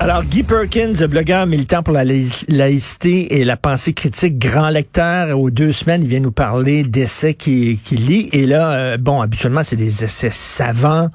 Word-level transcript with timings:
Alors, 0.00 0.22
Guy 0.22 0.44
Perkins, 0.44 0.94
blogueur 1.08 1.46
militant 1.46 1.82
pour 1.82 1.92
la 1.92 2.04
laïcité 2.04 3.40
et 3.40 3.44
la 3.44 3.56
pensée 3.56 3.92
critique, 3.92 4.38
grand 4.38 4.70
lecteur, 4.70 5.36
aux 5.36 5.50
deux 5.50 5.72
semaines, 5.72 6.04
il 6.04 6.08
vient 6.08 6.20
nous 6.20 6.30
parler 6.30 6.84
d'essais 6.84 7.34
qu'il 7.34 7.78
lit. 7.90 8.28
Et 8.32 8.46
là, 8.46 8.74
euh, 8.74 8.96
bon, 8.96 9.20
habituellement, 9.20 9.64
c'est 9.64 9.74
des 9.74 10.04
essais 10.04 10.30
savants, 10.30 11.08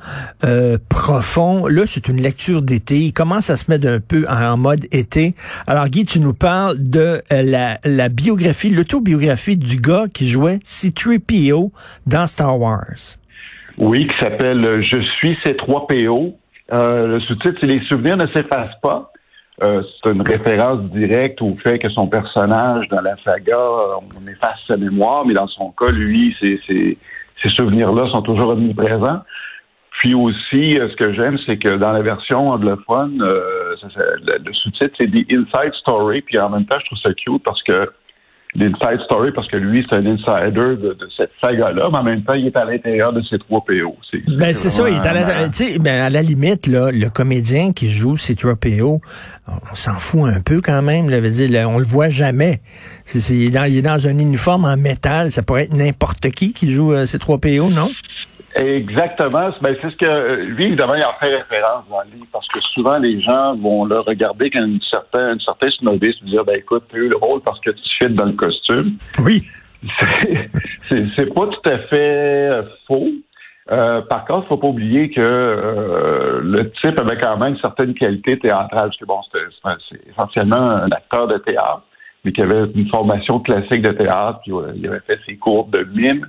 euh, 0.43 0.77
profonds. 0.89 1.67
Là, 1.67 1.84
c'est 1.85 2.09
une 2.09 2.21
lecture 2.21 2.61
d'été. 2.61 2.98
Il 2.98 3.13
commence 3.13 3.49
à 3.49 3.55
se 3.55 3.71
mettre 3.71 3.88
un 3.88 4.02
peu 4.02 4.25
en, 4.27 4.57
mode 4.57 4.86
été. 4.91 5.34
Alors, 5.65 5.88
Guy, 5.88 6.05
tu 6.05 6.20
nous 6.20 6.34
parles 6.34 6.75
de 6.77 7.21
euh, 7.31 7.41
la, 7.41 7.79
la 7.86 8.09
biographie, 8.09 8.70
l'autobiographie 8.70 9.55
du 9.55 9.77
gars 9.77 10.07
qui 10.13 10.27
jouait 10.27 10.59
C-3PO 10.66 11.72
dans 12.05 12.27
Star 12.27 12.59
Wars. 12.59 13.17
Oui, 13.77 14.08
qui 14.08 14.13
s'appelle 14.20 14.86
Je 14.91 15.02
suis 15.17 15.38
C3PO 15.45 16.34
euh, 16.72 17.08
le 17.08 17.20
sous-titre, 17.22 17.58
c'est 17.62 17.67
Les 17.67 17.81
souvenirs 17.85 18.17
ne 18.17 18.27
s'effacent 18.27 18.80
pas. 18.81 19.12
Euh, 19.63 19.84
c'est 19.84 20.12
une 20.12 20.22
référence 20.22 20.81
directe 20.91 21.41
au 21.41 21.55
fait 21.62 21.77
que 21.77 21.89
son 21.89 22.08
personnage 22.08 22.88
dans 22.89 23.02
la 23.02 23.16
saga, 23.23 23.55
euh, 23.55 23.95
on 24.17 24.27
efface 24.27 24.58
sa 24.67 24.77
mémoire, 24.77 25.26
mais 25.26 25.36
dans 25.36 25.48
son 25.48 25.72
cas, 25.72 25.91
lui, 25.91 26.36
ces 26.39 27.49
souvenirs-là 27.49 28.09
sont 28.09 28.22
toujours 28.23 28.49
omniprésents. 28.49 29.22
Puis 29.99 30.16
aussi, 30.16 30.72
ce 30.73 30.95
que 30.95 31.13
j'aime, 31.13 31.38
c'est 31.45 31.58
que 31.58 31.76
dans 31.77 31.91
la 31.91 32.02
version 32.02 32.49
anglophone, 32.49 33.20
le, 33.20 34.53
sous-titre, 34.53 34.95
c'est 35.00 35.08
The 35.08 35.31
Inside 35.31 35.73
Story, 35.75 36.22
puis 36.22 36.39
en 36.39 36.50
même 36.50 36.66
temps, 36.66 36.80
je 36.80 36.86
trouve 36.88 37.00
ça 37.00 37.14
cute 37.14 37.44
parce 37.44 37.61
que 37.61 37.91
l'inside 38.55 39.02
story 39.05 39.31
parce 39.31 39.48
que 39.48 39.57
lui, 39.57 39.85
c'est 39.89 39.98
un 39.98 40.05
insider 40.05 40.77
de, 40.77 40.98
cette 41.17 41.31
saga-là, 41.44 41.89
mais 41.91 41.98
en 41.98 42.03
même 42.03 42.23
temps, 42.23 42.35
il 42.35 42.48
est 42.48 42.57
à 42.57 42.66
l'intérieur 42.66 43.14
de 43.14 43.22
ces 43.23 43.39
trois 43.39 43.64
PO. 43.66 43.95
Ben, 44.38 44.53
c'est 44.53 44.69
ça, 44.69 44.89
il 44.89 44.95
est 44.95 45.08
à 45.08 45.14
la, 45.14 45.50
ben, 45.80 46.02
à 46.03 46.09
la 46.09 46.22
limite, 46.22 46.67
là, 46.67 46.91
le 46.91 47.09
comédien 47.09 47.73
qui 47.73 47.88
joue 47.88 48.17
ces 48.17 48.36
trois 48.36 48.55
PO, 48.55 49.02
on 49.47 49.75
s'en 49.75 49.95
fout 49.95 50.30
un 50.30 50.41
peu 50.41 50.61
quand 50.61 50.81
même, 50.81 51.09
là, 51.09 51.19
veut 51.19 51.30
dire, 51.30 51.69
on 51.69 51.80
le 51.80 51.86
voit 51.86 52.09
jamais. 52.09 52.61
il, 53.13 53.44
est 53.44 53.52
dans, 53.52 53.63
il 53.63 53.78
est 53.78 53.81
dans 53.81 54.08
un 54.08 54.17
uniforme 54.17 54.66
en 54.66 54.78
métal, 54.78 55.31
ça 55.31 55.41
pourrait 55.41 55.63
être 55.63 55.73
n'importe 55.73 56.30
qui 56.31 56.53
qui 56.53 56.72
joue 56.72 56.94
euh, 56.94 57.06
ces 57.06 57.19
trois 57.19 57.39
PO, 57.39 57.69
non? 57.69 57.91
Exactement. 58.56 59.50
Ben, 59.62 59.76
c'est 59.82 59.90
ce 59.90 59.96
que 59.96 60.44
lui, 60.44 60.66
évidemment, 60.66 60.96
il 60.96 61.04
en 61.04 61.14
fait 61.20 61.36
référence 61.36 61.86
dans 61.90 62.02
le 62.02 62.16
livre 62.16 62.28
parce 62.32 62.48
que 62.50 62.59
souvent 62.62 62.98
les 62.98 63.20
gens 63.22 63.56
vont 63.56 63.86
le 63.86 64.00
regarder 64.00 64.50
comme 64.52 64.66
une 64.66 64.82
certaine, 64.82 65.34
une 65.34 65.40
certaine 65.40 65.72
snobisme, 65.72 66.26
dire 66.26 66.46
ben 66.46 66.56
écoute, 66.58 66.84
tu 66.90 66.96
as 66.96 67.00
eu 67.00 67.09
le 67.09 67.18
rôle 67.18 67.42
parce 67.42 67.59
que 67.62 67.72
tu 67.72 67.84
fais 68.00 68.09
dans 68.09 68.26
le 68.26 68.34
costume. 68.34 68.98
Oui. 69.20 69.42
C'est 70.88 71.34
pas 71.34 71.48
tout 71.48 71.70
à 71.70 71.78
fait 71.80 72.50
euh, 72.50 72.64
faux. 72.88 73.09
Euh, 73.72 74.02
par 74.02 74.26
contre, 74.26 74.48
faut 74.48 74.58
pas 74.58 74.68
oublier 74.68 75.09
que 75.09 75.22
euh, 75.22 76.42
le 76.42 76.72
type 76.72 77.00
avait 77.00 77.18
quand 77.18 77.38
même 77.38 77.54
une 77.54 77.59
certaine 77.59 77.94
qualité 77.94 78.38
théâtrale, 78.38 78.90
parce 78.90 78.98
que 78.98 79.06
bon, 79.06 79.20
c'est 79.31 80.09
essentiellement 80.09 80.70
un 80.70 80.92
acteur 80.92 81.28
de 81.28 81.38
théâtre, 81.38 81.84
mais 82.24 82.34
qui 82.34 82.42
avait 82.42 82.66
une 82.76 82.90
formation 82.90 83.40
classique 83.40 83.81
de 83.81 83.92
théâtre, 83.94 84.40
puis 84.44 84.52
il 84.76 84.88
avait 84.88 85.00
fait 85.08 85.20
ses 85.26 85.38
cours 85.38 85.68
de 85.68 85.88
mime. 85.96 86.26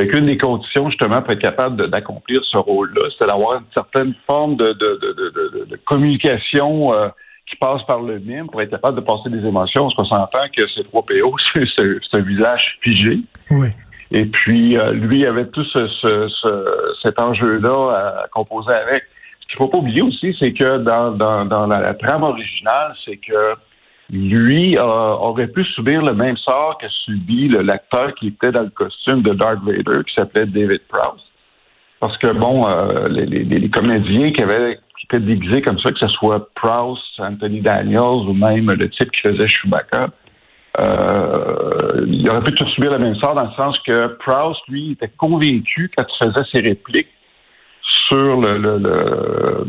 Fait 0.00 0.08
qu'une 0.08 0.24
des 0.24 0.38
conditions, 0.38 0.88
justement, 0.88 1.20
pour 1.20 1.32
être 1.32 1.42
capable 1.42 1.90
d'accomplir 1.90 2.40
ce 2.50 2.56
rôle-là, 2.56 3.10
c'est 3.18 3.26
d'avoir 3.26 3.58
une 3.58 3.66
certaine 3.74 4.14
forme 4.26 4.56
de, 4.56 4.72
de, 4.72 4.98
de, 4.98 5.64
de 5.66 5.76
communication 5.84 6.94
euh, 6.94 7.08
qui 7.46 7.56
passe 7.56 7.82
par 7.82 8.00
le 8.00 8.18
mime 8.18 8.46
pour 8.46 8.62
être 8.62 8.70
capable 8.70 8.96
de 8.96 9.02
passer 9.02 9.28
des 9.28 9.46
émotions. 9.46 9.82
Parce 9.82 9.94
qu'on 9.96 10.04
s'entend 10.06 10.48
que 10.56 10.62
c'est 10.74 10.84
3 10.84 11.04
PO, 11.04 11.36
c'est 11.54 12.18
un 12.18 12.22
visage 12.22 12.78
figé. 12.80 13.18
Oui. 13.50 13.68
Et 14.10 14.24
puis, 14.24 14.78
euh, 14.78 14.92
lui 14.92 15.26
avait 15.26 15.48
tout 15.48 15.64
ce, 15.64 15.86
ce, 15.86 16.94
cet 17.02 17.20
enjeu-là 17.20 18.22
à, 18.22 18.28
composer 18.28 18.72
avec. 18.72 19.02
Ce 19.42 19.48
qu'il 19.48 19.58
faut 19.58 19.68
pas 19.68 19.78
oublier 19.78 20.00
aussi, 20.00 20.34
c'est 20.40 20.54
que 20.54 20.78
dans, 20.78 21.10
dans, 21.10 21.44
dans 21.44 21.66
la 21.66 21.92
trame 21.92 22.22
originale, 22.22 22.94
c'est 23.04 23.18
que 23.18 23.54
lui 24.10 24.76
euh, 24.76 24.82
aurait 24.82 25.46
pu 25.48 25.64
subir 25.64 26.02
le 26.02 26.14
même 26.14 26.36
sort 26.36 26.78
que 26.78 26.88
subit 26.88 27.48
l'acteur 27.48 28.14
qui 28.14 28.28
était 28.28 28.50
dans 28.50 28.62
le 28.62 28.70
costume 28.70 29.22
de 29.22 29.32
Darth 29.32 29.60
Vader, 29.64 30.02
qui 30.06 30.14
s'appelait 30.16 30.46
David 30.46 30.82
Prowse. 30.88 31.22
Parce 32.00 32.16
que, 32.18 32.32
bon, 32.32 32.62
euh, 32.66 33.08
les, 33.08 33.70
comédiens 33.70 34.32
qui 34.32 34.42
avaient 34.42 34.78
qui 34.98 35.06
étaient 35.06 35.24
déguisés 35.24 35.62
comme 35.62 35.78
ça, 35.78 35.92
que 35.92 35.98
ce 35.98 36.08
soit 36.08 36.48
Prowse, 36.54 37.00
Anthony 37.18 37.60
Daniels 37.60 38.26
ou 38.28 38.34
même 38.34 38.70
le 38.70 38.90
type 38.90 39.10
qui 39.12 39.20
faisait 39.20 39.48
Chewbacca, 39.48 40.08
euh, 40.78 42.04
il 42.06 42.28
aurait 42.28 42.42
pu 42.42 42.56
subir 42.74 42.92
le 42.92 42.98
même 42.98 43.14
sort 43.16 43.34
dans 43.34 43.44
le 43.44 43.52
sens 43.56 43.78
que 43.86 44.08
Prowse, 44.18 44.58
lui, 44.68 44.92
était 44.92 45.10
convaincu 45.16 45.90
quand 45.96 46.04
il 46.08 46.26
faisait 46.26 46.46
ses 46.52 46.60
répliques 46.60 47.08
sur 48.10 48.40
le, 48.40 48.58
le, 48.58 48.78
le 48.78 49.66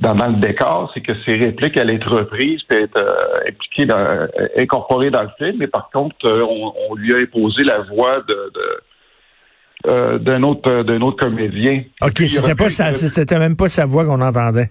dans, 0.00 0.14
le 0.14 0.40
décor, 0.40 0.90
c'est 0.94 1.00
que 1.00 1.12
ces 1.24 1.36
répliques 1.36 1.76
allaient 1.76 1.96
être 1.96 2.10
reprises 2.10 2.60
et 2.72 2.84
être 2.84 2.98
euh, 2.98 3.48
impliquées 3.48 3.86
dans, 3.86 3.98
euh, 3.98 4.26
incorporées 4.58 5.10
dans 5.10 5.22
le 5.22 5.30
film, 5.38 5.56
mais 5.58 5.66
par 5.66 5.90
contre, 5.90 6.16
euh, 6.24 6.42
on, 6.42 6.94
lui 6.94 7.14
a 7.14 7.18
imposé 7.18 7.64
la 7.64 7.80
voix 7.82 8.20
de, 8.26 10.18
d'un 10.18 10.42
autre 10.42 10.82
d'un 10.82 11.00
autre 11.00 11.24
comédien. 11.24 11.84
OK, 12.02 12.18
c'était 12.18 12.54
pas 12.54 12.70
c'était 12.70 13.38
même 13.38 13.56
pas 13.56 13.68
sa 13.68 13.86
voix 13.86 14.04
qu'on 14.04 14.20
entendait. 14.20 14.70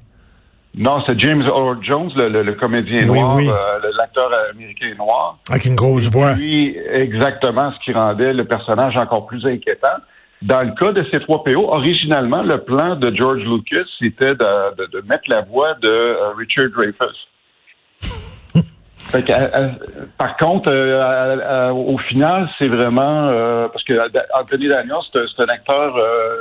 Non, 0.75 1.01
c'est 1.05 1.19
James 1.19 1.41
Earl 1.41 1.79
Jones, 1.81 2.11
le, 2.15 2.53
comédien 2.53 3.05
noir, 3.05 3.39
l'acteur 3.97 4.29
américain 4.51 4.93
noir. 4.97 5.39
Avec 5.49 5.65
une 5.65 5.73
grosse 5.75 6.11
voix. 6.11 6.33
Lui, 6.33 6.77
exactement 6.91 7.71
ce 7.71 7.79
qui 7.83 7.91
rendait 7.91 8.33
le 8.33 8.45
personnage 8.45 8.95
encore 8.97 9.25
plus 9.25 9.43
inquiétant. 9.47 9.97
Dans 10.41 10.61
le 10.61 10.71
cas 10.71 10.93
de 10.93 11.05
ces 11.11 11.19
trois 11.19 11.43
PO, 11.43 11.67
originalement, 11.67 12.41
le 12.43 12.59
plan 12.59 12.95
de 12.95 13.13
George 13.13 13.43
Lucas, 13.43 13.83
c'était 13.99 14.35
de, 14.35 15.01
mettre 15.07 15.23
la 15.27 15.41
voix 15.41 15.73
de 15.81 15.89
euh, 15.89 16.31
Richard 16.37 16.69
Dreyfuss. 16.69 17.27
par 20.17 20.37
contre, 20.37 20.71
euh, 20.71 21.71
au 21.71 21.97
final, 21.97 22.49
c'est 22.57 22.69
vraiment 22.69 23.27
euh, 23.27 23.67
parce 23.67 23.83
que 23.83 23.93
Anthony 24.39 24.69
Daniels, 24.69 24.97
c'est 25.11 25.43
un 25.43 25.47
acteur 25.47 25.97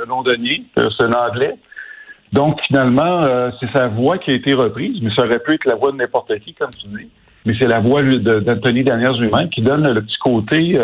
londonien, 0.07 0.59
c'est 0.75 1.03
un 1.03 1.11
anglais. 1.11 1.55
Donc 2.31 2.61
finalement, 2.61 3.51
c'est 3.59 3.69
sa 3.73 3.87
voix 3.87 4.17
qui 4.19 4.31
a 4.31 4.35
été 4.35 4.53
reprise, 4.53 4.99
mais 5.01 5.09
ça 5.15 5.25
aurait 5.25 5.39
pu 5.39 5.55
être 5.55 5.65
la 5.65 5.75
voix 5.75 5.91
de 5.91 5.97
n'importe 5.97 6.37
qui, 6.39 6.53
comme 6.53 6.69
tu 6.69 6.87
dis. 6.89 7.09
Mais 7.45 7.53
c'est 7.59 7.67
la 7.67 7.79
voix 7.79 8.03
d'Anthony 8.03 8.83
Daniels 8.83 9.19
lui-même 9.19 9.49
qui 9.49 9.61
donne 9.61 9.91
le 9.91 10.01
petit 10.01 10.17
côté 10.19 10.79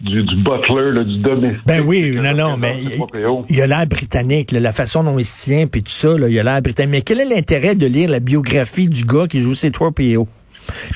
du, 0.00 0.22
butler, 0.22 1.04
du 1.04 1.18
domestique. 1.18 1.66
Ben 1.66 1.82
oui, 1.84 2.12
non, 2.12 2.34
non, 2.34 2.56
mais 2.56 2.76
il 3.48 3.56
y 3.56 3.62
a 3.62 3.66
l'air 3.66 3.86
britannique, 3.86 4.52
la 4.52 4.72
façon 4.72 5.04
dont 5.04 5.18
il 5.18 5.26
se 5.26 5.44
tient, 5.44 5.66
puis 5.66 5.82
tout 5.82 5.90
ça, 5.90 6.08
il 6.16 6.32
y 6.32 6.40
a 6.40 6.42
l'air 6.42 6.62
britannique. 6.62 6.90
Mais 6.90 7.02
quel 7.02 7.20
est 7.20 7.34
l'intérêt 7.34 7.74
de 7.74 7.86
lire 7.86 8.10
la 8.10 8.20
biographie 8.20 8.88
du 8.88 9.04
gars 9.04 9.26
qui 9.28 9.40
joue 9.40 9.54
ces 9.54 9.70
trois 9.70 9.90
PO? 9.90 10.26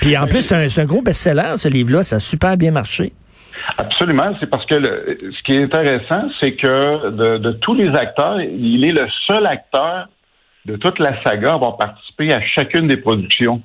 Puis 0.01 0.17
en 0.17 0.23
ben, 0.23 0.29
plus, 0.29 0.43
c'est 0.43 0.81
un, 0.81 0.85
gros 0.85 1.03
best-seller, 1.03 1.57
ce 1.57 1.69
livre-là, 1.69 2.03
ça 2.03 2.17
a 2.17 2.21
super 2.21 2.57
bien 2.57 2.71
marché. 2.71 3.13
Absolument, 3.79 4.35
c'est 4.41 4.49
parce 4.49 4.67
que 4.67 4.75
ce 4.75 5.43
qui 5.45 5.55
est 5.55 5.63
intéressant, 5.63 6.29
c'est 6.41 6.55
que 6.55 7.11
de, 7.11 7.39
de, 7.39 7.53
tous 7.53 7.75
les 7.75 7.89
acteurs, 7.89 8.41
il 8.41 8.85
est 8.85 8.93
le 8.93 9.07
seul 9.27 9.47
acteur 9.47 10.09
de 10.67 10.77
toute 10.77 10.99
la 10.99 11.23
saga 11.23 11.53
à 11.53 11.55
avoir 11.55 11.77
participé 11.77 12.33
à 12.33 12.41
chacune 12.43 12.89
des 12.89 12.97
productions. 12.97 13.63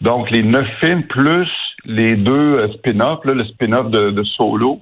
Donc, 0.00 0.30
les 0.30 0.42
neuf 0.42 0.66
films 0.80 1.04
plus 1.04 1.48
les 1.88 2.14
deux 2.16 2.58
euh, 2.58 2.72
spin-offs, 2.74 3.24
le 3.24 3.44
spin-off 3.44 3.90
de, 3.90 4.22
Solo 4.36 4.80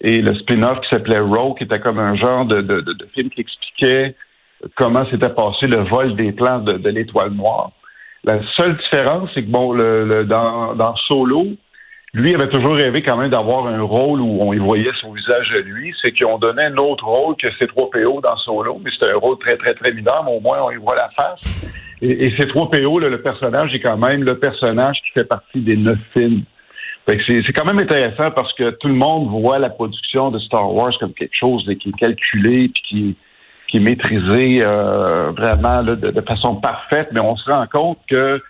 et 0.00 0.20
le 0.20 0.34
spin-off 0.34 0.80
qui 0.80 0.88
s'appelait 0.90 1.20
Rogue, 1.20 1.56
qui 1.56 1.64
était 1.64 1.78
comme 1.78 1.98
un 1.98 2.16
genre 2.16 2.44
de, 2.44 2.60
de, 2.60 2.80
de 2.80 3.06
film 3.14 3.30
qui 3.30 3.40
expliquait 3.40 4.14
comment 4.76 5.08
s'était 5.10 5.30
passé 5.30 5.66
le 5.66 5.88
vol 5.88 6.16
des 6.16 6.32
plans 6.32 6.58
de, 6.58 6.88
l'étoile 6.88 7.30
noire. 7.30 7.70
La 8.24 8.40
seule 8.56 8.76
différence, 8.76 9.30
c'est 9.32 9.42
que 9.42 9.50
bon, 9.50 9.72
le, 9.72 10.24
dans, 10.24 10.74
dans 10.74 10.94
Solo, 11.08 11.46
lui 12.12 12.34
avait 12.34 12.48
toujours 12.48 12.74
rêvé 12.74 13.02
quand 13.02 13.16
même 13.16 13.30
d'avoir 13.30 13.66
un 13.66 13.80
rôle 13.80 14.20
où 14.20 14.38
on 14.40 14.52
y 14.52 14.58
voyait 14.58 14.90
son 15.00 15.12
visage 15.12 15.52
à 15.54 15.60
lui. 15.60 15.94
C'est 16.02 16.12
qu'ils 16.12 16.26
ont 16.26 16.38
donné 16.38 16.64
un 16.64 16.76
autre 16.76 17.06
rôle 17.06 17.36
que 17.36 17.48
ces 17.58 17.66
trois 17.68 17.88
PO 17.90 18.20
dans 18.20 18.36
Solo, 18.38 18.80
mais 18.84 18.90
c'était 18.90 19.12
un 19.12 19.18
rôle 19.18 19.38
très, 19.38 19.56
très, 19.56 19.74
très 19.74 19.92
mineur, 19.92 20.24
mais 20.24 20.32
au 20.32 20.40
moins 20.40 20.60
on 20.62 20.70
y 20.70 20.76
voit 20.76 20.96
la 20.96 21.08
face. 21.10 21.89
Et, 22.02 22.32
ces 22.38 22.46
trois 22.48 22.70
PO, 22.70 22.98
le 22.98 23.20
personnage 23.20 23.74
est 23.74 23.80
quand 23.80 23.98
même 23.98 24.22
le 24.24 24.38
personnage 24.38 24.96
qui 25.02 25.10
fait 25.12 25.24
partie 25.24 25.60
des 25.60 25.76
neuf 25.76 25.98
films. 26.12 26.44
C'est 27.06 27.52
quand 27.52 27.64
même 27.64 27.78
intéressant 27.78 28.30
parce 28.30 28.52
que 28.54 28.70
tout 28.70 28.88
le 28.88 28.94
monde 28.94 29.28
voit 29.28 29.58
la 29.58 29.70
production 29.70 30.30
de 30.30 30.38
Star 30.38 30.72
Wars 30.72 30.92
comme 31.00 31.12
quelque 31.12 31.34
chose 31.34 31.64
qui 31.80 31.88
est 31.88 31.98
calculé 31.98 32.68
puis 32.68 32.82
qui, 32.88 33.16
qui 33.68 33.76
est 33.78 33.80
maîtrisé 33.80 34.62
euh, 34.62 35.30
vraiment 35.32 35.82
de, 35.82 36.20
façon 36.20 36.56
parfaite, 36.56 37.08
mais 37.12 37.20
on 37.20 37.36
se 37.36 37.50
rend 37.50 37.66
compte 37.66 37.98
que 38.08 38.40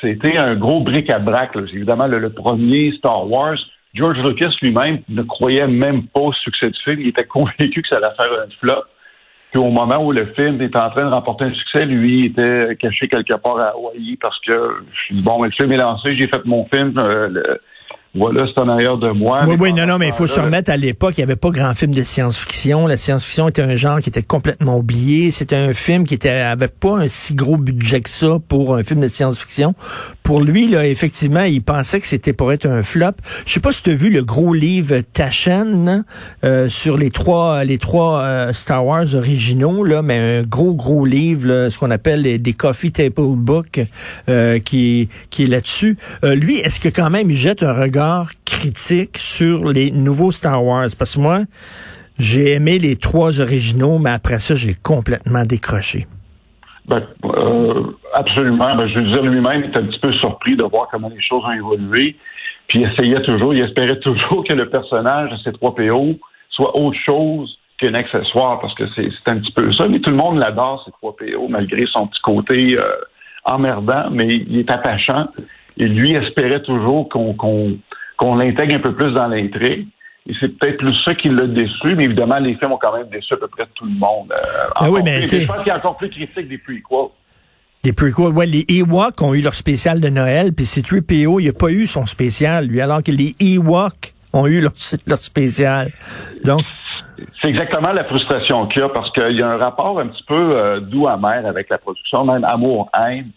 c'était 0.00 0.36
un 0.36 0.54
gros 0.54 0.80
bric-à-brac. 0.80 1.56
Évidemment, 1.56 2.06
le, 2.06 2.30
premier 2.30 2.92
Star 2.92 3.28
Wars, 3.28 3.58
George 3.94 4.18
Lucas 4.18 4.50
lui-même 4.62 5.00
ne 5.08 5.22
croyait 5.22 5.66
même 5.66 6.06
pas 6.06 6.20
au 6.20 6.32
succès 6.32 6.70
du 6.70 6.78
film. 6.84 7.00
Il 7.00 7.08
était 7.08 7.24
convaincu 7.24 7.82
que 7.82 7.88
ça 7.88 7.96
allait 7.96 8.14
faire 8.16 8.32
un 8.32 8.50
flop. 8.60 8.84
Au 9.54 9.70
moment 9.70 10.04
où 10.04 10.10
le 10.10 10.26
film 10.34 10.60
est 10.62 10.76
en 10.76 10.90
train 10.90 11.08
de 11.08 11.14
remporter 11.14 11.44
un 11.44 11.54
succès, 11.54 11.84
lui 11.84 12.26
était 12.26 12.76
caché 12.76 13.06
quelque 13.06 13.36
part 13.36 13.58
à 13.58 13.68
Hawaii 13.68 14.16
parce 14.20 14.38
que 14.40 14.52
bon, 15.22 15.42
le 15.42 15.50
film 15.52 15.70
est 15.70 15.76
lancé, 15.76 16.16
j'ai 16.16 16.26
fait 16.26 16.44
mon 16.44 16.66
film, 16.66 16.94
euh, 16.98 17.28
voilà, 18.14 18.46
c'est 18.46 18.60
en 18.60 18.66
arrière 18.66 18.96
de 18.96 19.10
moi. 19.10 19.40
Oui, 19.44 19.56
oui, 19.58 19.72
non, 19.72 19.86
non, 19.86 19.98
mais 19.98 20.06
il 20.06 20.12
faut 20.12 20.28
se 20.28 20.38
remettre 20.38 20.70
à 20.70 20.76
l'époque, 20.76 21.14
il 21.18 21.20
n'y 21.20 21.24
avait 21.24 21.34
pas 21.34 21.50
grand 21.50 21.74
film 21.74 21.92
de 21.92 22.04
science-fiction. 22.04 22.86
La 22.86 22.96
science-fiction 22.96 23.48
était 23.48 23.62
un 23.62 23.74
genre 23.74 24.00
qui 24.00 24.08
était 24.08 24.22
complètement 24.22 24.78
oublié. 24.78 25.32
C'était 25.32 25.56
un 25.56 25.74
film 25.74 26.04
qui 26.04 26.14
était 26.14 26.30
avait 26.30 26.68
pas 26.68 26.98
un 26.98 27.08
si 27.08 27.34
gros 27.34 27.56
budget 27.56 28.02
que 28.02 28.10
ça 28.10 28.38
pour 28.48 28.76
un 28.76 28.84
film 28.84 29.00
de 29.00 29.08
science-fiction. 29.08 29.74
Pour 30.22 30.42
lui, 30.42 30.68
là, 30.68 30.86
effectivement, 30.86 31.42
il 31.42 31.60
pensait 31.62 31.98
que 31.98 32.06
c'était 32.06 32.32
pour 32.32 32.52
être 32.52 32.66
un 32.66 32.82
flop. 32.82 33.14
Je 33.46 33.52
sais 33.52 33.60
pas 33.60 33.72
si 33.72 33.82
tu 33.82 33.90
as 33.90 33.94
vu 33.94 34.10
le 34.10 34.22
gros 34.22 34.54
livre 34.54 35.00
Taschen 35.12 36.04
euh, 36.44 36.68
sur 36.68 36.96
les 36.96 37.10
trois 37.10 37.64
les 37.64 37.78
trois 37.78 38.20
euh, 38.20 38.52
Star 38.52 38.86
Wars 38.86 39.12
originaux, 39.14 39.82
là, 39.82 40.02
mais 40.02 40.38
un 40.38 40.42
gros, 40.42 40.74
gros 40.74 41.04
livre, 41.04 41.68
ce 41.68 41.78
qu'on 41.78 41.90
appelle 41.90 42.40
des 42.40 42.52
Coffee 42.52 42.92
Table 42.92 43.34
Book 43.34 43.80
euh, 44.28 44.60
qui, 44.60 45.08
qui 45.30 45.44
est 45.44 45.48
là-dessus. 45.48 45.98
lui, 46.22 46.58
est-ce 46.58 46.78
que 46.78 46.88
quand 46.88 47.10
même 47.10 47.30
il 47.30 47.36
jette 47.36 47.64
un 47.64 47.72
regard 47.72 48.03
critique 48.44 49.18
sur 49.18 49.70
les 49.72 49.90
nouveaux 49.90 50.32
Star 50.32 50.64
Wars? 50.64 50.88
Parce 50.98 51.16
que 51.16 51.20
moi, 51.20 51.40
j'ai 52.18 52.52
aimé 52.52 52.78
les 52.78 52.96
trois 52.96 53.40
originaux, 53.40 53.98
mais 53.98 54.10
après 54.10 54.38
ça, 54.38 54.54
j'ai 54.54 54.74
complètement 54.74 55.44
décroché. 55.44 56.06
Ben, 56.86 57.02
euh, 57.24 57.82
absolument. 58.12 58.76
Ben, 58.76 58.88
je 58.88 58.94
veux 58.98 59.06
dire, 59.06 59.22
lui-même 59.22 59.64
est 59.64 59.78
un 59.78 59.84
petit 59.84 59.98
peu 59.98 60.12
surpris 60.14 60.56
de 60.56 60.64
voir 60.64 60.88
comment 60.90 61.08
les 61.08 61.22
choses 61.22 61.42
ont 61.44 61.52
évolué. 61.52 62.16
Puis 62.68 62.80
il 62.80 62.88
essayait 62.90 63.22
toujours, 63.22 63.54
il 63.54 63.62
espérait 63.62 63.98
toujours 64.00 64.44
que 64.46 64.54
le 64.54 64.68
personnage 64.68 65.30
de 65.30 65.36
ces 65.38 65.52
trois 65.52 65.74
PO 65.74 66.18
soit 66.50 66.76
autre 66.76 66.98
chose 67.04 67.58
qu'un 67.78 67.94
accessoire, 67.94 68.60
parce 68.60 68.74
que 68.74 68.84
c'est 68.94 69.10
un 69.26 69.38
petit 69.38 69.52
peu 69.52 69.72
ça. 69.72 69.88
Mais 69.88 69.98
tout 70.00 70.10
le 70.10 70.16
monde 70.16 70.38
l'adore, 70.38 70.82
ces 70.84 70.92
trois 70.92 71.16
PO, 71.16 71.48
malgré 71.48 71.84
son 71.86 72.06
petit 72.06 72.20
côté 72.22 72.78
euh, 72.78 72.82
emmerdant, 73.44 74.10
mais 74.10 74.28
il 74.28 74.58
est 74.58 74.70
attachant. 74.70 75.28
Et 75.76 75.88
lui 75.88 76.12
espérait 76.12 76.62
toujours 76.62 77.08
qu'on 77.08 77.76
qu'on 78.16 78.34
l'intègre 78.36 78.76
un 78.76 78.80
peu 78.80 78.94
plus 78.94 79.12
dans 79.12 79.26
l'intrigue. 79.26 79.88
Et 80.26 80.32
c'est 80.40 80.48
peut-être 80.58 80.78
plus 80.78 80.94
ça 81.04 81.14
qui 81.14 81.28
l'a 81.28 81.46
déçu, 81.46 81.94
mais 81.96 82.04
évidemment, 82.04 82.38
les 82.38 82.54
films 82.54 82.72
ont 82.72 82.78
quand 82.80 82.96
même 82.96 83.08
déçu 83.08 83.34
à 83.34 83.36
peu 83.36 83.48
près 83.48 83.66
tout 83.74 83.84
le 83.84 83.92
monde. 83.92 84.32
Euh, 84.32 84.70
ah 84.74 84.90
oui, 84.90 85.00
mais 85.04 85.26
je 85.26 85.46
pense 85.46 85.58
qu'il 85.58 85.66
y 85.66 85.70
a 85.70 85.76
encore 85.76 85.96
plus 85.96 86.08
critique 86.08 86.48
des 86.48 86.56
prequels. 86.56 87.10
Les 87.84 87.92
prequels, 87.92 88.32
ouais, 88.32 88.46
les 88.46 88.64
Ewoks 88.68 89.20
ont 89.20 89.34
eu 89.34 89.42
leur 89.42 89.52
spécial 89.52 90.00
de 90.00 90.08
Noël, 90.08 90.54
puis 90.54 90.64
c'est 90.64 90.82
PO, 90.82 91.40
il 91.40 91.46
n'a 91.46 91.52
pas 91.52 91.68
eu 91.68 91.86
son 91.86 92.06
spécial, 92.06 92.66
lui, 92.66 92.80
alors 92.80 93.02
que 93.02 93.10
les 93.10 93.34
Ewoks 93.38 94.14
ont 94.32 94.46
eu 94.46 94.60
leur, 95.06 95.18
spécial. 95.18 95.92
Donc. 96.44 96.62
C'est 97.40 97.48
exactement 97.48 97.92
la 97.92 98.04
frustration 98.04 98.66
qu'il 98.68 98.80
y 98.80 98.84
a, 98.84 98.88
parce 98.88 99.12
qu'il 99.12 99.38
y 99.38 99.42
a 99.42 99.48
un 99.48 99.58
rapport 99.58 100.00
un 100.00 100.08
petit 100.08 100.24
peu 100.26 100.34
euh, 100.34 100.80
doux 100.80 101.06
amer 101.06 101.46
avec 101.46 101.68
la 101.68 101.76
production, 101.76 102.24
même 102.24 102.44
amour-haine. 102.44 103.28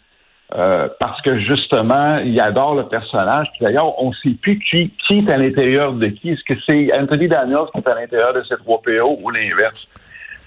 Euh, 0.55 0.88
parce 1.01 1.21
que 1.23 1.39
justement, 1.39 2.19
il 2.19 2.39
adore 2.39 2.75
le 2.75 2.88
personnage. 2.88 3.47
Puis 3.53 3.65
d'ailleurs, 3.65 4.01
on 4.01 4.09
ne 4.09 4.15
sait 4.15 4.35
plus 4.41 4.59
qui, 4.59 4.91
qui 5.05 5.19
est 5.19 5.29
à 5.29 5.38
l'intérieur 5.38 5.91
de 5.94 6.07
qui. 6.07 6.29
Est-ce 6.29 6.44
que 6.44 6.59
c'est 6.67 6.88
Anthony 6.97 7.27
Daniels 7.27 7.67
qui 7.73 7.81
est 7.81 7.88
à 7.88 7.95
l'intérieur 7.95 8.33
de 8.33 8.44
cette 8.44 8.59
3 8.59 8.81
PO 8.81 9.19
ou 9.21 9.29
l'inverse? 9.29 9.88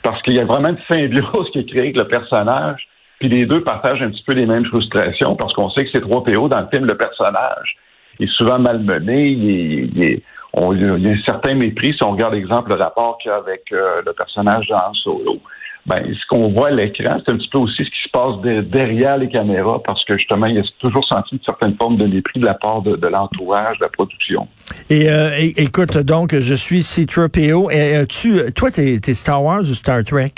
Parce 0.02 0.23
qu'il 0.23 0.35
y 0.35 0.41
a 0.41 0.44
vraiment 0.47 0.70
une 0.70 0.79
symbiose 0.91 1.50
qui 1.52 1.58
est 1.58 1.69
créée 1.69 1.81
avec 1.81 1.97
le 1.99 2.08
personnage. 2.08 2.88
Puis 3.19 3.29
les 3.29 3.44
deux 3.44 3.62
partagent 3.62 4.00
un 4.00 4.11
petit 4.11 4.25
peu 4.26 4.32
les 4.32 4.47
mêmes 4.47 4.64
frustrations 4.64 5.37
parce 5.37 5.52
qu'on 5.52 5.69
sait 5.69 5.85
que 5.85 5.91
c'est 5.93 6.00
3 6.00 6.25
PO 6.25 6.49
dans 6.49 6.61
le 6.61 6.69
film, 6.73 6.87
le 6.87 6.97
personnage 6.97 7.76
est 8.19 8.31
souvent 8.31 8.58
malmené. 8.58 9.29
Il, 9.29 9.99
il, 9.99 10.23
y 10.55 11.08
a 11.08 11.11
un 11.12 11.23
certain 11.26 11.55
mépris 11.55 11.93
si 11.93 12.02
on 12.02 12.12
regarde, 12.12 12.35
exemple, 12.35 12.70
le 12.70 12.76
rapport 12.76 13.19
qu'il 13.19 13.31
y 13.31 13.35
a 13.35 13.37
avec 13.37 13.70
euh, 13.73 14.00
le 14.05 14.12
personnage 14.14 14.67
dans 14.69 14.94
Solo 14.94 15.41
ben, 15.90 16.14
ce 16.14 16.26
qu'on 16.28 16.52
voit 16.52 16.69
à 16.69 16.70
l'écran, 16.70 17.19
c'est 17.25 17.32
un 17.32 17.37
petit 17.37 17.48
peu 17.48 17.58
aussi 17.58 17.84
ce 17.84 17.90
qui 17.90 18.02
se 18.04 18.10
passe 18.12 18.64
derrière 18.69 19.19
les 19.19 19.28
caméras, 19.28 19.82
parce 19.84 20.04
que 20.04 20.16
justement, 20.16 20.46
il 20.46 20.54
y 20.54 20.58
a 20.58 20.62
toujours 20.78 21.04
senti 21.06 21.34
une 21.34 21.42
certaine 21.44 21.75
forme 21.75 21.96
de 21.96 22.06
mépris 22.06 22.38
de 22.38 22.46
la 22.46 22.54
part 22.54 22.82
de, 22.82 23.06
l'entourage, 23.06 23.78
de 23.78 23.84
la 23.84 23.90
production. 23.90 24.46
Et 24.88 25.10
euh, 25.10 25.31
écoute, 25.56 25.98
donc, 25.98 26.37
je 26.38 26.54
suis 26.54 26.82
C-3PO. 26.82 27.72
Et, 27.72 27.96
euh, 27.96 28.06
tu, 28.06 28.52
toi, 28.52 28.70
t'es 28.70 29.00
es 29.04 29.14
Star 29.14 29.42
Wars 29.42 29.62
ou 29.62 29.75
Star 29.75 30.04
Trek? 30.04 30.32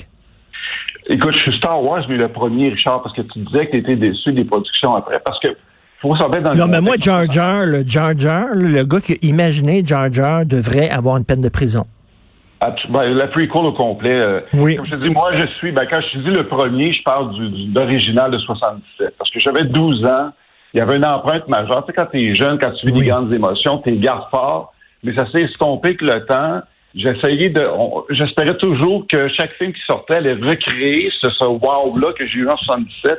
Écoute, 1.08 1.34
je 1.34 1.40
suis 1.40 1.56
Star 1.58 1.82
Wars, 1.82 2.06
mais 2.08 2.16
le 2.16 2.28
premier, 2.28 2.70
Richard, 2.70 3.02
parce 3.02 3.14
que 3.14 3.22
tu 3.22 3.40
disais 3.40 3.66
que 3.66 3.72
tu 3.72 3.78
étais 3.78 3.96
déçu 3.96 4.32
des 4.32 4.44
productions 4.44 4.94
après. 4.94 5.20
Parce 5.25 5.38
que 5.40 5.49
faut 6.00 6.14
dans 6.14 6.54
Non, 6.54 6.66
mais 6.66 6.81
moi, 6.81 6.96
Jar 6.99 7.31
Jar, 7.31 7.64
le 7.64 7.84
Jar 7.87 8.19
Jar, 8.19 8.46
le 8.54 8.84
gars 8.84 9.00
qui 9.00 9.12
a 9.12 9.16
imaginé 9.22 9.84
Jar 9.84 10.12
Jar 10.12 10.44
devrait 10.44 10.90
avoir 10.90 11.16
une 11.16 11.25
peine 11.25 11.43
de 11.43 11.49
prison. 11.49 11.87
Ben, 12.88 13.14
la 13.14 13.26
prequel 13.29 13.64
au 13.64 13.73
complet. 13.73 14.14
Euh, 14.14 14.41
oui. 14.55 14.76
Comme 14.76 14.87
je 14.87 14.93
te 14.93 15.03
dis, 15.03 15.11
moi, 15.11 15.32
je 15.37 15.47
suis, 15.59 15.73
ben, 15.73 15.87
quand 15.91 16.00
je 16.00 16.19
dis 16.19 16.31
le 16.31 16.47
premier, 16.47 16.93
je 16.93 17.03
parle 17.03 17.32
du, 17.35 17.67
de 17.67 17.79
l'original 17.79 18.31
de 18.31 18.38
77. 18.38 19.14
Parce 19.19 19.31
que 19.31 19.41
j'avais 19.41 19.64
12 19.64 20.05
ans, 20.05 20.31
il 20.73 20.79
y 20.79 20.81
avait 20.81 20.97
une 20.97 21.05
empreinte 21.05 21.49
majeure. 21.49 21.85
Tu 21.85 21.93
sais, 21.93 21.99
quand 21.99 22.06
t'es 22.06 22.35
jeune, 22.35 22.59
quand 22.59 22.70
tu 22.73 22.87
vis 22.87 22.93
des 22.93 23.06
grandes 23.06 23.32
émotions, 23.32 23.79
t'es 23.79 23.93
garde 23.97 24.29
fort. 24.31 24.73
Mais 25.03 25.14
ça 25.14 25.31
s'est 25.32 25.43
estompé 25.43 25.97
que 25.97 26.05
le 26.05 26.25
temps. 26.25 26.61
J'essayais 26.94 27.49
de, 27.49 27.67
j'espérais 28.11 28.56
toujours 28.59 29.06
que 29.09 29.26
chaque 29.29 29.53
film 29.53 29.73
qui 29.73 29.81
sortait 29.87 30.17
allait 30.17 30.35
recréer 30.35 31.11
ce, 31.20 31.31
ce 31.31 31.44
wow-là 31.47 32.12
que 32.12 32.26
j'ai 32.26 32.41
eu 32.41 32.49
en 32.49 32.56
77. 32.56 33.19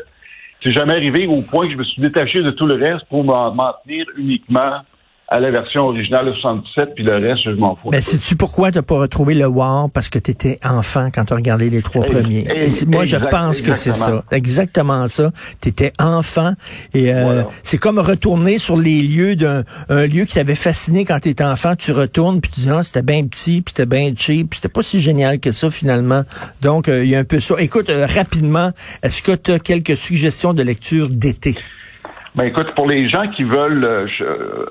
C'est 0.64 0.72
jamais 0.72 0.94
arrivé 0.94 1.26
au 1.26 1.42
point 1.42 1.66
que 1.66 1.74
je 1.74 1.78
me 1.78 1.84
suis 1.84 2.02
détaché 2.02 2.44
de 2.44 2.52
tout 2.52 2.68
le 2.68 2.76
reste 2.76 3.06
pour 3.10 3.24
m'en 3.24 3.74
tenir 3.84 4.06
uniquement 4.16 4.82
à 5.30 5.40
la 5.40 5.52
version 5.52 5.86
originale 5.86 6.28
de 6.28 6.34
77, 6.34 6.96
puis 6.96 7.04
le 7.04 7.16
reste, 7.16 7.44
je 7.46 7.52
m'en 7.52 7.76
fous. 7.76 7.90
Mais 7.92 8.02
sais-tu 8.02 8.36
pourquoi 8.36 8.72
tu 8.72 8.78
n'as 8.78 8.82
pas 8.84 9.00
retrouvé 9.00 9.34
le 9.34 9.48
wow? 9.48 9.88
Parce 9.88 10.10
que 10.10 10.20
tu 10.20 10.32
étais 10.32 10.60
enfant 10.64 11.10
quand 11.14 11.26
tu 11.26 11.34
as 11.34 11.36
regardé 11.36 11.70
les 11.70 11.82
trois 11.82 12.06
premiers. 12.06 12.46
moi, 12.88 13.06
je 13.06 13.18
pense 13.18 13.62
que 13.62 13.74
c'est 13.74 13.96
ça. 13.96 14.24
Exactement 14.32 15.08
ça. 15.08 15.32
Tu 15.62 15.70
étais 15.70 15.94
enfant 16.00 16.54
et 16.94 17.14
euh, 17.14 17.44
c'est 17.64 17.78
comme 17.78 18.00
retourner 18.00 18.58
sur 18.58 18.78
les 18.78 19.02
lieux 19.02 19.36
d'un 19.36 19.64
lieu 19.90 20.26
qui 20.26 20.36
t'avait 20.36 20.56
fasciné 20.56 21.06
quand 21.06 21.20
tu 21.20 21.30
étais 21.30 21.44
enfant. 21.44 21.76
Tu 21.76 21.92
retournes, 21.92 22.42
puis 22.42 22.52
tu 22.52 22.62
dis, 22.62 22.70
ah, 22.70 22.84
c'était 22.84 23.02
bien 23.02 23.26
petit, 23.26 23.62
puis 23.62 23.74
c'était 23.76 23.88
bien 23.88 24.14
cheap, 24.16 24.52
puis 24.52 24.60
c'était 24.62 24.74
pas 24.74 24.84
si 24.84 25.00
génial 25.00 25.40
que 25.40 25.52
ça, 25.52 25.70
finalement. 25.70 26.24
Donc, 26.62 26.90
euh, 26.90 27.04
il 27.04 27.10
y 27.10 27.16
a 27.16 27.20
un 27.20 27.24
peu 27.24 27.40
ça. 27.40 27.56
Écoute, 27.60 27.90
euh, 27.90 28.06
rapidement, 28.06 28.72
est-ce 29.02 29.22
que 29.22 29.32
tu 29.32 29.52
as 29.52 29.60
quelques 29.60 29.98
suggestions 29.98 30.54
de 30.54 30.64
lecture 30.64 31.10
d'été? 31.10 31.56
Ben 32.36 32.46
écoute, 32.46 32.74
pour 32.76 32.88
les 32.88 33.10
gens 33.10 33.28
qui 33.28 33.44
veulent 33.44 33.84
euh, 33.84 34.08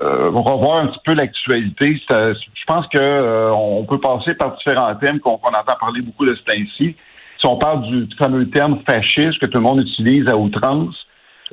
euh, 0.01 0.29
revoir 0.31 0.79
un 0.79 0.87
petit 0.87 0.99
peu 1.05 1.13
l'actualité, 1.13 1.97
je 2.09 2.65
pense 2.67 2.85
que 2.87 2.97
euh, 2.97 3.53
on 3.53 3.85
peut 3.85 4.01
passer 4.01 4.33
par 4.33 4.57
différents 4.57 4.93
thèmes 4.95 5.21
qu'on 5.21 5.35
entend 5.35 5.75
parler 5.79 6.01
beaucoup 6.01 6.25
de 6.25 6.35
ce 6.35 6.43
temps-ci. 6.43 6.97
Si 7.39 7.45
on 7.45 7.57
parle 7.57 7.83
du, 7.83 8.09
fameux 8.17 8.49
terme 8.49 8.79
fasciste 8.85 9.39
que 9.39 9.45
tout 9.45 9.59
le 9.59 9.63
monde 9.63 9.79
utilise 9.79 10.27
à 10.27 10.35
outrance, 10.35 10.95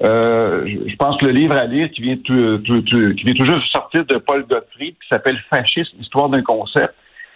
je 0.01 0.97
pense 0.97 1.17
que 1.19 1.27
le 1.27 1.33
livre 1.33 1.55
à 1.55 1.67
lire 1.67 1.89
qui 1.93 2.03
vient, 2.03 2.17
tout, 2.17 2.61
qui 2.65 3.25
vient 3.25 3.35
toujours 3.35 3.63
sortir 3.71 4.05
de 4.05 4.17
Paul 4.17 4.45
Gottfried, 4.49 4.95
qui 4.95 5.09
s'appelle 5.09 5.39
Fascisme, 5.49 5.97
histoire 6.01 6.29
d'un 6.29 6.43
concept. 6.43 6.95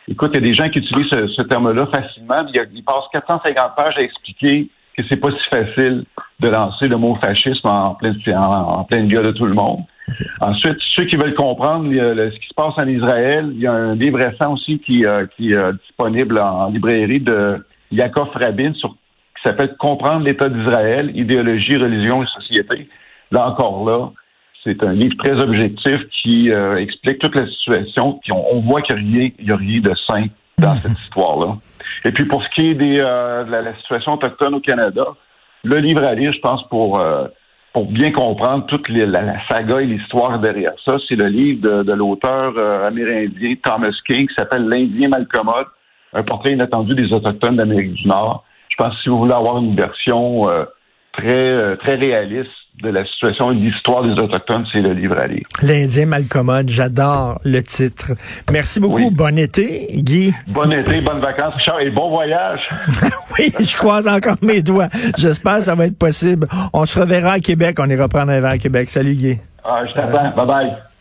Écoute, 0.09 0.33
il 0.35 0.41
y 0.41 0.45
a 0.45 0.47
des 0.47 0.55
gens 0.55 0.69
qui 0.69 0.81
utilisent 0.81 1.11
ce, 1.11 1.43
terme-là 1.43 1.87
facilement. 1.95 2.45
Il, 2.53 2.69
il 2.75 2.85
passe 2.85 3.05
450 3.13 3.77
pages 3.77 3.97
à 3.99 4.03
expliquer 4.03 4.69
que 4.97 5.03
c'est 5.09 5.17
pas 5.17 5.31
si 5.31 5.49
facile 5.51 6.05
de 6.41 6.49
lancer 6.49 6.89
le 6.89 6.97
mot 6.97 7.17
fascisme 7.23 7.69
en 7.69 7.95
pleine, 7.95 8.17
en, 8.37 8.85
pleine 8.85 9.09
gueule 9.09 9.27
de 9.27 9.33
tout 9.33 9.45
le 9.45 9.55
monde. 9.55 9.81
Ensuite, 10.41 10.77
ceux 10.95 11.05
qui 11.05 11.17
veulent 11.17 11.35
comprendre 11.35 11.89
ce 11.91 12.39
qui 12.39 12.49
se 12.49 12.55
passe 12.55 12.75
en 12.77 12.87
Israël, 12.87 13.51
il 13.53 13.61
y 13.61 13.67
a 13.67 13.73
un 13.73 13.95
livre 13.95 14.19
récent 14.19 14.53
aussi 14.53 14.79
qui, 14.81 15.07
euh, 15.07 15.27
qui 15.37 15.51
est 15.51 15.73
disponible 15.87 16.39
en 16.41 16.71
librairie 16.71 17.21
de 17.21 17.65
Yaakov 17.91 18.31
Rabin 18.35 18.73
sur, 18.75 18.91
qui 18.91 19.43
s'appelle 19.45 19.75
Comprendre 19.79 20.25
l'État 20.25 20.49
d'Israël, 20.49 21.11
idéologie, 21.15 21.77
religion 21.77 22.23
et 22.23 22.27
société. 22.27 22.89
Là 23.31 23.49
encore 23.49 23.89
là, 23.89 24.11
c'est 24.65 24.83
un 24.83 24.93
livre 24.93 25.17
très 25.23 25.41
objectif 25.41 25.99
qui 26.23 26.51
euh, 26.51 26.77
explique 26.77 27.19
toute 27.19 27.37
la 27.37 27.47
situation. 27.47 28.19
Puis 28.23 28.33
on, 28.33 28.61
voit 28.61 28.83
qu'il 28.83 29.05
n'y 29.05 29.33
a, 29.51 29.57
rien 29.57 29.81
de 29.81 29.95
sain 30.07 30.27
dans 30.59 30.75
cette 30.75 30.99
histoire-là. 31.05 31.59
Et 32.05 32.13
puis 32.13 32.27
pour 32.27 32.43
ce 32.43 32.49
qui 32.51 32.69
est 32.69 32.75
des, 32.75 32.97
euh, 33.01 33.45
de 33.45 33.51
la, 33.51 33.75
situation 33.77 34.15
autochtone 34.15 34.55
au 34.55 34.61
Canada, 34.61 35.07
le 35.63 35.77
livre 35.77 36.05
à 36.05 36.15
lire, 36.15 36.33
je 36.33 36.41
pense, 36.41 36.67
pour, 36.69 37.01
euh, 37.01 37.27
pour 37.73 37.87
bien 37.87 38.13
comprendre 38.13 38.67
toute 38.67 38.89
la, 38.91 39.47
saga 39.49 39.81
et 39.81 39.87
l'histoire 39.87 40.39
derrière 40.39 40.75
ça, 40.85 40.97
c'est 41.09 41.17
le 41.17 41.29
livre 41.29 41.83
de, 41.83 41.93
l'auteur 41.93 42.53
euh, 42.57 42.87
amérindien 42.87 43.55
Thomas 43.63 43.95
King 44.07 44.29
qui 44.29 44.35
s'appelle 44.35 44.69
L'Indien 44.69 45.09
malcommode, 45.09 45.67
un 46.13 46.23
portrait 46.23 46.53
inattendu 46.53 46.95
des 46.95 47.11
Autochtones 47.13 47.57
d'Amérique 47.57 47.95
du 47.95 48.07
Nord. 48.07 48.45
Je 48.69 48.77
pense 48.77 48.95
que 48.97 49.03
si 49.03 49.09
vous 49.09 49.19
voulez 49.19 49.35
avoir 49.35 49.59
une 49.59 49.75
version 49.75 50.49
très, 51.13 51.77
très 51.79 51.95
réaliste 51.95 52.51
de 52.83 52.89
la 52.89 53.05
situation 53.07 53.53
et 53.53 53.55
de 53.55 53.61
l'histoire 53.61 54.03
des 54.03 54.13
Autochtones, 54.21 54.67
c'est 54.73 54.81
le 54.81 54.93
livre 54.93 55.19
à 55.19 55.27
lire. 55.27 55.47
L'Indien 55.63 56.07
Malcommode, 56.07 56.69
j'adore 56.69 57.41
le 57.45 57.63
titre. 57.63 58.13
Merci 58.53 58.81
beaucoup. 58.81 59.11
Bon 59.11 59.39
été, 59.39 59.89
Guy. 59.93 60.35
Bon 60.49 60.71
été, 60.73 61.01
bonnes 61.01 61.21
vacances, 61.21 61.55
Richard, 61.55 61.81
et 61.81 61.91
bon 61.91 62.11
voyage. 62.11 62.61
oui, 63.39 63.53
je 63.61 63.77
croise 63.77 64.09
encore 64.09 64.37
mes 64.43 64.63
doigts. 64.63 64.89
J'espère 65.17 65.59
que 65.59 65.65
ça 65.65 65.75
va 65.75 65.87
être 65.87 65.99
possible. 65.99 66.49
On 66.73 66.85
se 66.85 66.99
reverra 66.99 67.33
à 67.33 67.41
Québec. 67.41 67.79
On 67.81 67.89
ira 67.89 68.09
prendre 68.09 68.33
un 68.33 68.41
verre 68.41 68.53
à 68.53 68.59
Québec. 68.59 68.89
Salut, 68.89 69.15
Guy. 69.15 69.39
Ah, 69.65 69.85
je 69.87 69.93
t'attends. 69.95 70.31
Bye-bye. 70.37 70.94